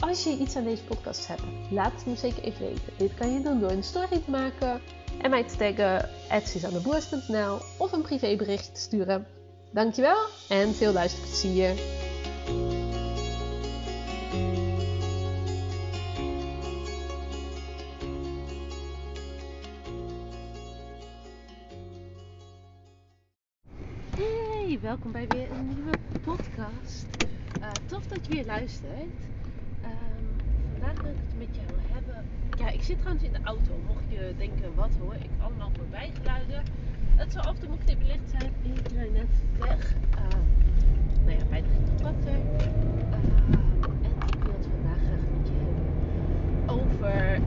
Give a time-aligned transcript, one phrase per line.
[0.00, 2.92] Als je iets aan deze podcast hebt, laat het me zeker even weten.
[2.96, 4.80] Dit kan je doen door een story te maken
[5.22, 6.08] en mij te taggen
[6.46, 9.26] @suzanneboers.nl of een privébericht te sturen.
[9.72, 10.92] Dankjewel en veel.
[24.16, 27.06] Hey, welkom bij weer een nieuwe podcast.
[27.60, 29.39] Uh, tof dat je weer luistert.
[29.84, 30.26] Um,
[30.72, 32.24] vandaag wil ik het met jou hebben.
[32.58, 33.72] Ja, ik zit trouwens in de auto.
[33.86, 36.62] Mocht je denken, wat hoor ik allemaal voorbij geluiden.
[37.16, 38.52] Het zal af en toe mijn knipperlicht zijn.
[38.62, 39.94] Ik rij net weg.
[40.14, 40.18] Uh,
[41.24, 42.32] nou ja, bij de gieterpakter.
[42.32, 43.14] Uh,
[44.06, 45.88] en ik wil het vandaag graag met je hebben
[46.78, 47.40] over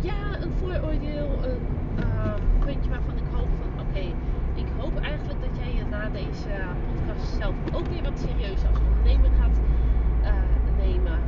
[0.00, 1.44] ja, een vooroordeel.
[1.44, 1.60] Een
[2.64, 3.88] puntje waarvan ik hoop van oké.
[3.88, 4.14] Okay,
[4.54, 6.48] ik hoop eigenlijk dat jij je na deze
[6.86, 9.58] podcast zelf ook weer wat serieuzer als ondernemer gaat
[10.22, 10.28] uh,
[10.86, 11.18] nemen.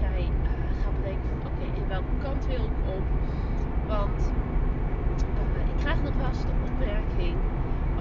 [0.00, 0.50] Jij uh,
[0.82, 3.06] gaat bedenken van oké, in welke kant wil ik op?
[3.86, 4.20] Want
[5.56, 7.36] uh, ik krijg nog wel eens de opmerking.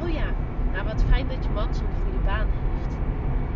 [0.01, 0.27] Oh ja,
[0.73, 2.93] nou wat fijn dat je man zo'n goede baan heeft.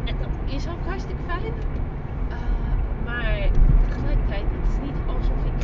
[0.10, 1.54] En dat is ook hartstikke fijn.
[3.06, 3.50] maar
[3.90, 5.62] tegelijkertijd, het is niet alsof ik.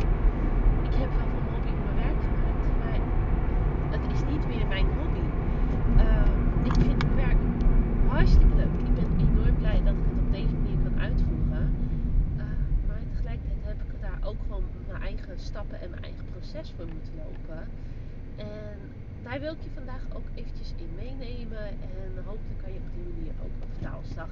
[0.88, 2.66] Ik heb wel van mijn hobby mijn werk gemaakt.
[2.80, 2.98] Maar
[3.94, 5.24] het is niet meer mijn hobby.
[6.04, 7.40] Uh, ik vind mijn werk
[8.08, 8.74] hartstikke leuk.
[8.88, 11.64] Ik ben enorm blij dat ik het op deze manier kan uitvoeren.
[12.36, 12.42] Uh,
[12.88, 16.24] maar tegelijkertijd heb ik daar ook gewoon mijn eigen stappen en mijn eigen
[16.64, 17.68] voor moeten lopen.
[18.36, 18.78] En
[19.22, 21.66] daar wil ik je vandaag ook eventjes in meenemen.
[21.68, 24.28] En hopelijk kan je op die manier ook een vertaalslag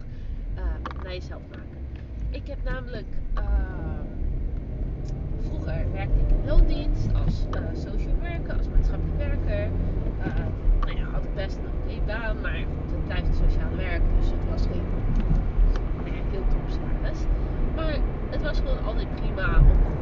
[0.54, 1.80] uh, naar jezelf maken.
[2.30, 3.06] Ik heb namelijk
[5.46, 7.34] vroeger werkte ik in loondienst als
[7.86, 9.70] social worker, als maatschappelijk werker.
[10.80, 14.30] nou ja, had ik best een oké baan, maar goed, het blijft sociaal werk, dus
[14.30, 14.86] het was geen
[15.96, 17.20] nou heel top salaris.
[17.76, 17.96] Maar
[18.30, 19.93] het was gewoon altijd prima om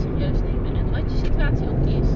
[0.00, 0.76] serieus nemen.
[0.76, 2.08] En wat je situatie ook is.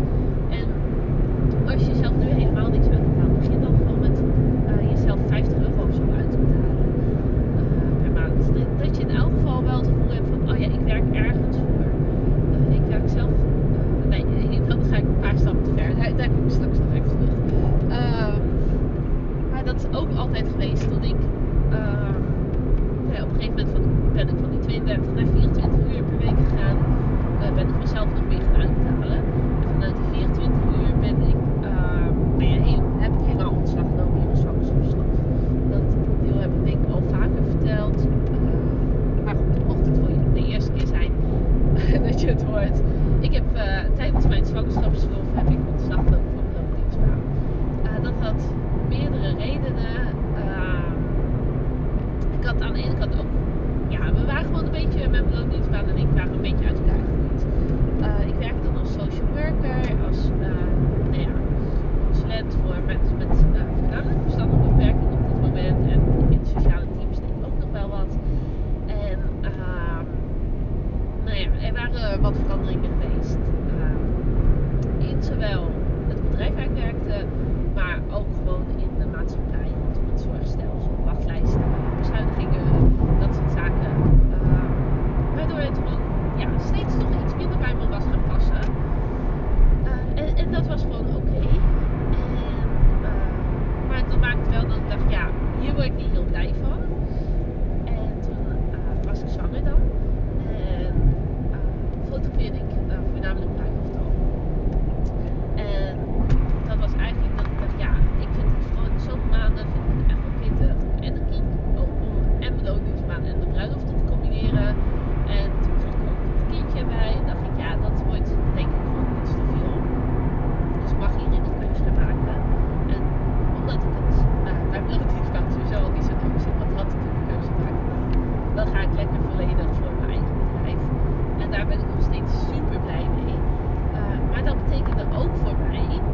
[134.44, 136.11] gaat dat betekenen ook voor mij.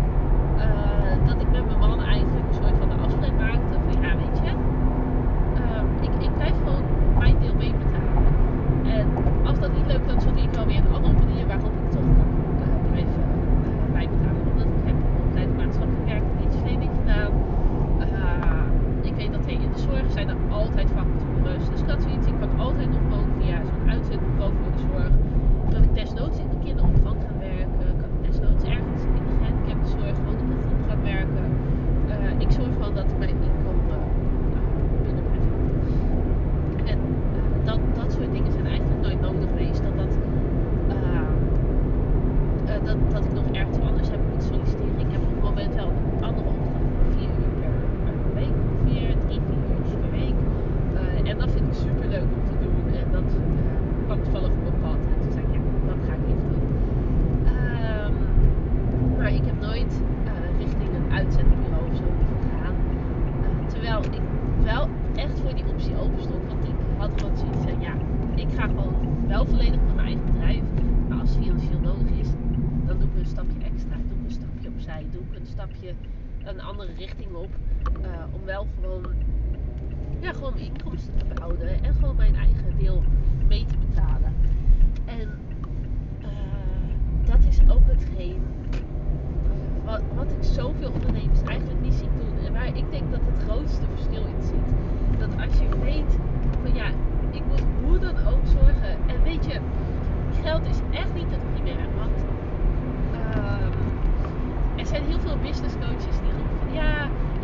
[69.48, 70.62] volledig op mijn eigen bedrijf.
[71.08, 72.28] Maar als financieel nodig is,
[72.86, 73.96] dan doe ik een stapje extra.
[74.08, 75.06] Doe ik een stapje opzij.
[75.12, 75.94] Doe ik een stapje
[76.44, 77.50] een andere richting op.
[78.02, 79.04] Eh, om wel gewoon,
[80.20, 81.82] ja, gewoon mijn inkomsten te behouden.
[81.82, 83.02] En gewoon mijn eigen deel
[83.48, 84.34] mee te betalen.
[85.04, 85.28] En
[86.20, 86.28] eh,
[87.24, 88.78] dat is ook hetgeen eh,
[89.84, 92.46] wat, wat ik zoveel ondernemers eigenlijk niet zie doen.
[92.46, 94.74] En waar ik denk dat het grootste verschil in zit.
[95.18, 96.18] Dat als je weet
[96.62, 96.90] van ja
[97.38, 98.92] ik moet hoe dan ook zorgen.
[99.06, 99.56] En weet je,
[100.42, 101.88] geld is echt niet het primaire.
[102.02, 102.16] Want
[103.12, 103.72] ehm,
[104.80, 106.92] er zijn heel veel business coaches die roepen van ja,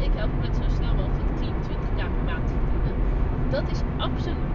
[0.06, 2.96] ik help met zo snel mogelijk 10, 20k per maand te verdienen.
[3.50, 4.52] Dat is absoluut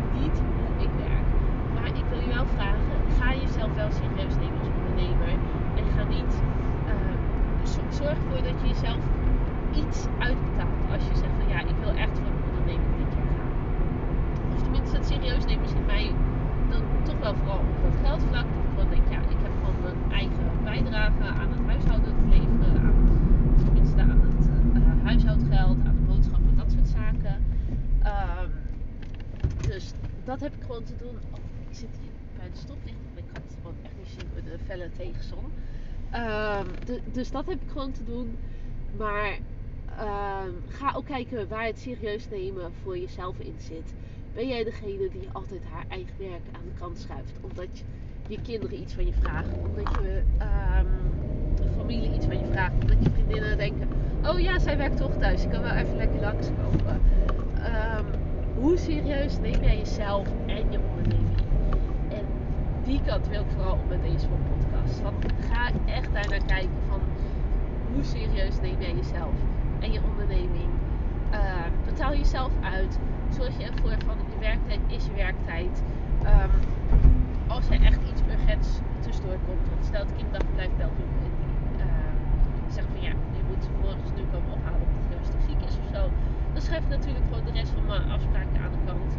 [30.29, 31.15] dat heb ik gewoon te doen.
[31.31, 32.97] Oh, ik zit hier bij de stoplicht.
[33.15, 35.43] Ik had het gewoon echt niet zien door de felle tegenzon.
[35.43, 35.51] Um,
[36.11, 36.67] ehm,
[37.11, 38.37] dus dat heb ik gewoon te doen.
[38.97, 39.37] Maar
[39.97, 43.93] ehm, ga ook kijken waar het serieus nemen voor jezelf in zit.
[44.33, 47.33] Ben jij degene die altijd haar eigen werk aan de kant schuift?
[47.41, 47.83] Omdat je,
[48.27, 49.53] je kinderen iets van je vragen.
[49.53, 50.85] Omdat je ehm,
[51.75, 52.73] familie iets van je vraagt.
[52.81, 53.87] Omdat je vriendinnen denken:
[54.25, 55.43] oh ja, zij werkt toch thuis.
[55.43, 57.01] Ik kan wel even lekker langskomen.
[58.69, 61.37] Hoe serieus neem jij jezelf en je onderneming?
[62.09, 62.25] En
[62.83, 65.01] die kant wil ik vooral op met deze podcast.
[65.01, 66.99] Want ga echt daar naar kijken van
[67.93, 69.33] hoe serieus neem jij jezelf
[69.79, 70.69] en je onderneming?
[71.31, 71.39] Uh,
[71.85, 72.99] betaal jezelf uit.
[73.29, 75.83] Zorg je ervoor van je werktijd is je werktijd.
[76.23, 76.51] Um,
[77.47, 79.69] als er echt iets urgents tussendoor komt.
[79.69, 83.69] Want stel dat in de dagverblijf bel en die uh, zegt van ja, je moet
[83.81, 86.11] morgens nu komen ophalen omdat het rustig ziek is of zo.
[86.53, 89.17] Dan schrijf ik natuurlijk gewoon de rest van mijn afspraken aan de kant.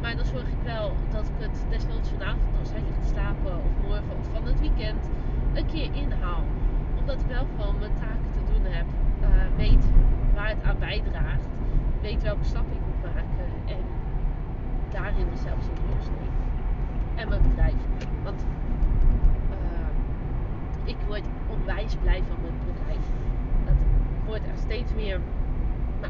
[0.00, 3.52] Maar dan zorg ik wel dat ik het desnoods vanavond als hij ligt te slapen
[3.66, 5.02] of morgen of van het weekend
[5.54, 6.44] een keer inhaal.
[6.98, 8.86] Omdat ik wel gewoon mijn taken te doen heb.
[9.20, 9.84] Uh, weet
[10.34, 11.46] waar het aan bijdraagt.
[12.00, 13.48] Weet welke stap ik moet maken.
[13.74, 13.82] En
[14.90, 16.34] daarin mezelf serieus neem.
[17.14, 17.80] En mijn bedrijf.
[18.22, 18.44] Want
[19.50, 19.88] uh,
[20.84, 23.06] ik word onwijs blij van mijn bedrijf.
[23.64, 23.80] Dat
[24.26, 25.20] wordt er steeds meer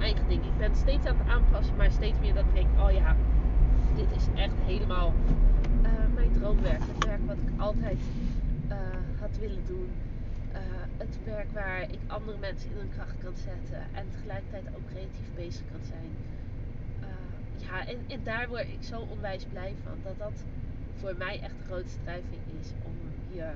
[0.01, 0.45] eigen ding.
[0.45, 3.17] Ik ben steeds aan het aanpassen, maar steeds meer dat ik denk, oh ja,
[3.97, 5.15] dit is echt helemaal
[5.83, 6.81] uh, mijn droomwerk.
[6.81, 7.99] Het werk wat ik altijd
[8.69, 8.77] uh,
[9.21, 9.89] had willen doen.
[10.53, 10.59] Uh,
[10.97, 15.29] het werk waar ik andere mensen in hun kracht kan zetten en tegelijkertijd ook creatief
[15.35, 16.11] bezig kan zijn.
[17.57, 19.97] ja, en, en daar word ik zo onwijs blij van.
[20.03, 20.45] Dat dat
[21.01, 22.95] voor mij echt de grootste drijfveer is om
[23.33, 23.55] hier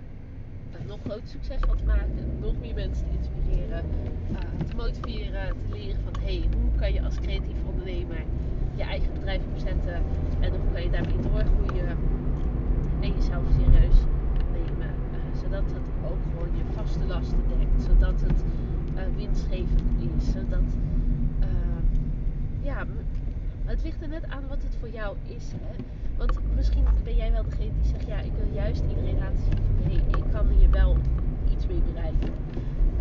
[0.86, 3.84] nog groter succes van te maken, nog meer mensen te inspireren,
[4.30, 8.22] uh, te motiveren, te leren van hey, hoe kan je als creatief ondernemer
[8.74, 10.02] je eigen bedrijf opzetten?
[10.40, 11.96] En hoe kan je daarmee doorgroeien?
[13.00, 13.98] En jezelf serieus
[14.52, 18.44] nemen, uh, zodat het ook gewoon je vaste lasten dekt, zodat het
[18.94, 20.68] uh, winstgevend is, zodat
[22.62, 22.86] ja,
[23.70, 25.52] het ligt er net aan wat het voor jou is.
[25.62, 25.74] Hè?
[26.16, 29.56] Want misschien ben jij wel degene die zegt, ja, ik wil juist iedereen laten zien
[29.56, 30.96] van, hé, ik kan hier wel
[31.52, 32.32] iets mee bereiken.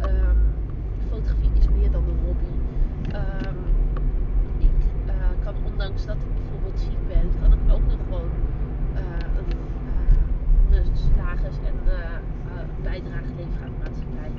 [0.03, 0.37] Um,
[1.09, 2.51] fotografie is meer dan een hobby.
[3.15, 3.57] Um,
[4.59, 8.29] ik uh, kan, ondanks dat ik bijvoorbeeld ziek ben, kan ik ook nog gewoon
[8.95, 9.01] uh,
[9.39, 9.57] een,
[10.71, 10.77] uh,
[11.67, 14.31] en een bijdrage leveren aan de maatschappij.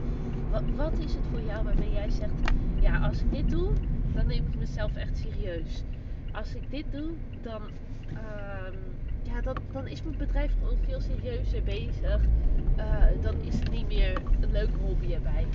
[0.51, 3.71] Wat, wat is het voor jou waarmee jij zegt, ja, als ik dit doe,
[4.15, 5.85] dan neem ik mezelf echt serieus.
[6.33, 7.11] Als ik dit doe,
[7.43, 7.63] dan
[8.09, 8.75] um,
[9.23, 12.21] ja, dan, dan is mijn bedrijf gewoon veel serieuzer bezig.
[12.77, 15.47] Uh, dan is het niet meer een leuke hobby erbij.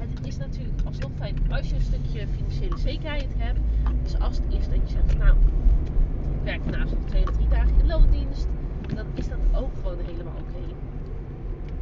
[0.00, 3.58] En het is natuurlijk alsnog fijn als je een stukje financiële zekerheid hebt.
[4.02, 7.78] Dus als het is dat je zegt, nou, ik werk vanavond twee of drie dagen
[7.78, 8.48] in loondienst,
[8.94, 10.74] dan is dat ook gewoon helemaal oké.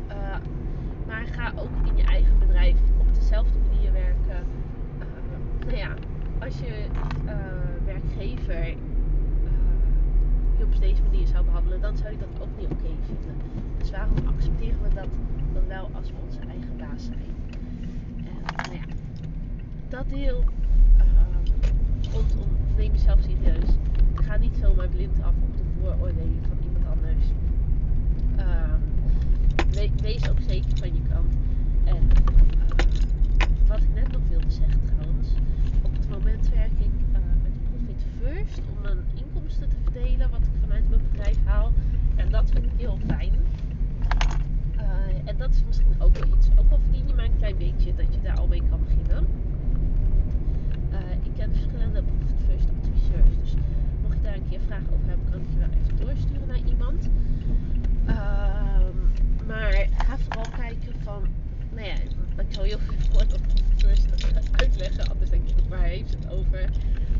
[0.09, 0.37] Uh,
[1.06, 4.47] maar ga ook in je eigen bedrijf op dezelfde manier werken.
[4.99, 5.94] Uh, nou ja,
[6.38, 6.87] als je
[8.16, 8.76] werkgever
[10.62, 13.37] op deze manier zou behandelen, dan zou ik dat ook niet oké vinden.
[13.78, 15.09] Dus waarom accepteren we dat
[15.52, 17.35] dan wel als we onze eigen baas zijn?
[18.25, 18.85] En nou ja,
[19.88, 20.44] dat deel
[20.99, 23.71] uh, rondom neem jezelf serieus.
[24.14, 27.25] Ga niet zomaar blind af op de vooroordelen van iemand anders.
[29.71, 31.35] We, wees ook zeker van je kant.
[31.85, 35.28] En uh, wat ik net nog wilde zeggen trouwens,
[35.83, 36.90] op het moment werk ik
[38.25, 41.73] om mijn inkomsten te verdelen, wat ik vanuit mijn bedrijf haal.
[42.16, 43.33] En dat vind ik heel fijn.
[44.76, 44.83] Uh,
[45.25, 47.95] en dat is misschien ook wel iets, ook al verdien je maar een klein beetje,
[47.95, 49.26] dat je daar al mee kan beginnen.
[50.90, 53.54] Uh, ik ken verschillende Profit First adviseurs, dus
[54.02, 56.62] mocht je daar een keer vragen over hebben, kan ik je wel even doorsturen naar
[56.69, 57.09] iemand.
[58.09, 58.16] Uh,
[59.47, 61.23] maar ga vooral kijken van,
[61.73, 61.95] nou ja,
[62.37, 64.07] ik zal heel veel kort op Profit First
[64.52, 66.71] uitleggen, anders denk je, waar heeft het over?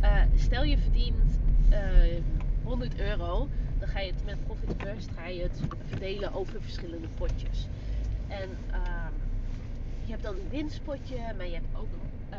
[0.03, 1.39] Uh, stel je verdient
[2.63, 7.09] 100 euro, dan ga je het met Profit First ga je het verdelen over verschillende
[7.15, 7.67] potjes.
[8.29, 9.07] En uh,
[10.05, 12.39] je hebt dan een winstpotje, maar je hebt ook een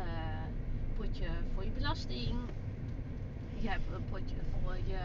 [0.96, 2.34] potje voor je belasting.
[3.58, 5.00] Je hebt een potje voor je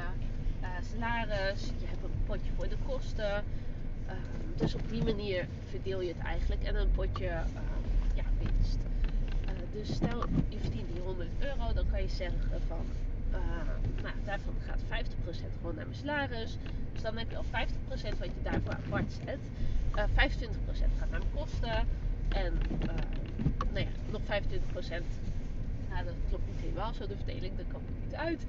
[0.62, 1.66] uh, salaris.
[1.66, 3.44] Je hebt een potje voor de kosten.
[4.56, 6.64] dus op die manier verdeel je het eigenlijk.
[6.64, 7.26] En een potje
[8.14, 8.80] ja, winst.
[9.72, 12.86] dus stel je verdient die 100 euro, dan kan je zeggen van
[14.02, 14.86] nou, daarvan gaat 50%
[15.58, 16.58] gewoon naar mijn salaris.
[16.94, 17.48] Dus dan heb je al 50%
[18.20, 19.40] wat je daarvoor apart zet.
[19.96, 21.88] Uh, eh, 25% gaat naar mijn kosten.
[22.34, 22.88] En uh,
[23.74, 24.26] nou ja, nog 25%.
[25.90, 28.46] Nou, dat klopt niet helemaal zo de verdeling, dat komt niet uit.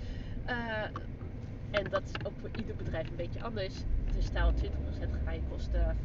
[1.71, 3.75] en dat is ook voor ieder bedrijf een beetje anders.
[4.17, 4.57] Dus stel 20%
[5.25, 5.97] ga je kosten,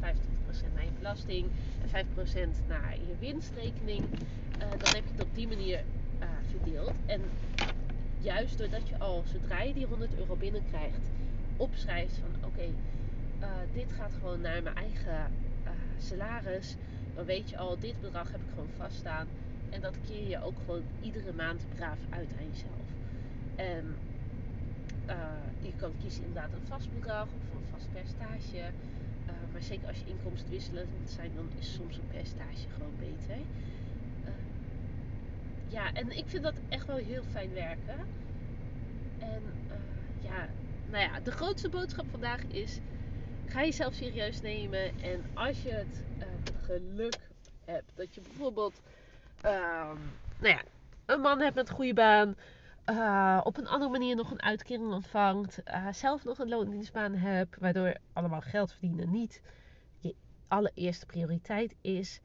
[0.74, 1.46] naar je belasting
[1.92, 4.00] en 5% naar je winstrekening.
[4.00, 5.84] Uh, dan heb je het op die manier
[6.50, 6.92] verdeeld.
[7.06, 7.20] En
[8.18, 11.10] juist doordat je al, zodra je die 100 euro binnenkrijgt,
[11.56, 12.68] opschrijft van oké,
[13.72, 15.30] dit gaat gewoon naar mijn eigen
[15.98, 16.76] salaris.
[17.18, 19.26] Dan weet je al, dit bedrag heb ik gewoon vaststaan.
[19.70, 22.86] En dat keer je ook gewoon iedere maand braaf uit aan jezelf.
[23.56, 23.96] En
[25.06, 25.16] uh,
[25.60, 28.56] je kan kiezen inderdaad een vast bedrag of een vast percentage.
[28.56, 33.36] Uh, maar zeker als je inkomsten wisselend zijn, dan is soms een percentage gewoon beter.
[33.36, 34.30] Uh,
[35.68, 37.98] ja, en ik vind dat echt wel heel fijn werken.
[39.18, 39.42] En
[40.20, 40.48] ja,
[40.90, 42.78] nou ja, de grootste boodschap vandaag is:
[43.46, 45.00] ga jezelf serieus nemen.
[45.02, 46.06] En als je het
[46.68, 47.18] geluk
[47.64, 48.80] hebt dat je bijvoorbeeld,
[49.44, 50.62] um, nou ja,
[51.06, 52.36] een man hebt met een goede baan
[52.90, 57.56] uh, op een andere manier nog een uitkering ontvangt, uh, zelf nog een loondienstbaan hebt,
[57.58, 59.42] waardoor allemaal geld verdienen niet
[59.98, 60.14] je
[60.48, 62.20] allereerste prioriteit is,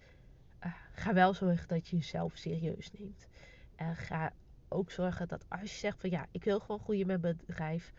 [0.66, 3.28] uh, ga wel zorgen dat je jezelf serieus neemt.
[3.76, 4.32] En ga
[4.68, 7.94] ook zorgen dat als je zegt van ja, ik wil gewoon groeien met mijn bedrijf,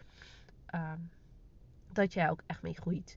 [0.67, 0.99] ehm,
[1.93, 3.17] dat jij ook echt mee groeit.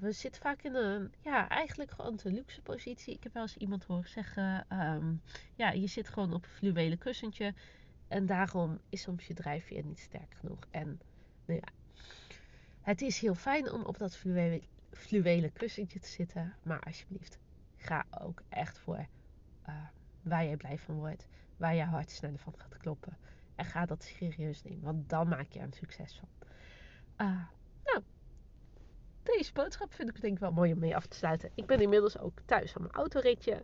[0.00, 3.14] We zitten vaak in een, ja, eigenlijk gewoon een luxe positie.
[3.14, 5.22] Ik heb wel eens iemand horen zeggen, um,
[5.54, 7.54] ja, je zit gewoon op een fluwelen kussentje
[8.08, 10.58] en daarom is soms je drijfveer niet sterk genoeg.
[10.70, 11.00] En
[11.44, 11.72] nou ja,
[12.80, 16.54] het is heel fijn om op dat fluwele, fluwelen kussentje te zitten.
[16.62, 17.38] Maar alsjeblieft,
[17.76, 19.06] ga ook echt voor
[19.68, 19.74] uh,
[20.22, 21.26] waar jij blij van wordt.
[21.56, 23.16] Waar je hart sneller van gaat kloppen.
[23.54, 24.82] En ga dat serieus nemen.
[24.82, 26.28] Want dan maak je er een succes van.
[27.26, 27.42] Uh,
[29.36, 31.50] deze boodschap vind ik denk ik wel mooi om mee af te sluiten.
[31.54, 33.62] Ik ben inmiddels ook thuis aan mijn autoritje.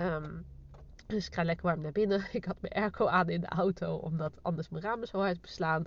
[0.00, 0.46] Um,
[1.08, 2.26] dus ik ga lekker warm naar binnen.
[2.32, 5.84] Ik had mijn airco aan in de auto, omdat anders mijn ramen zo hard beslaan.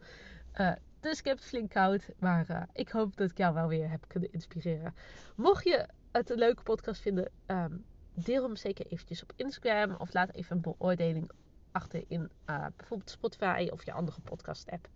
[0.55, 2.09] Uh, dus ik heb het flink koud.
[2.19, 4.95] Maar uh, ik hoop dat ik jou wel weer heb kunnen inspireren.
[5.35, 9.95] Mocht je het een leuke podcast vinden, um, deel hem zeker eventjes op Instagram.
[9.97, 11.31] Of laat even een beoordeling
[11.71, 14.87] achter in uh, bijvoorbeeld Spotify of je andere podcast app.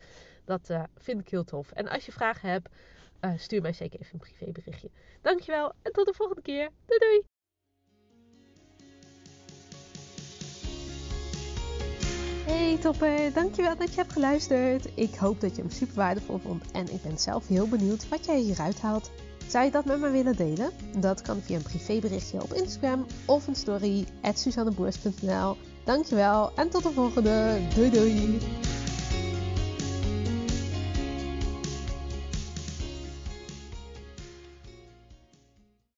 [0.45, 1.71] Dat vind ik heel tof.
[1.71, 2.69] En als je vragen hebt,
[3.37, 4.89] stuur mij zeker even een privéberichtje.
[5.21, 6.69] Dankjewel en tot de volgende keer.
[6.85, 7.23] Doei doei!
[12.45, 14.89] Hey topper, dankjewel dat je hebt geluisterd.
[14.95, 18.25] Ik hoop dat je hem super waardevol vond en ik ben zelf heel benieuwd wat
[18.25, 19.11] jij hieruit haalt.
[19.47, 20.71] Zou je dat met me willen delen?
[20.97, 25.57] Dat kan via een privéberichtje op Instagram of een story at.
[25.83, 27.59] Dankjewel en tot de volgende.
[27.75, 28.39] Doei doei!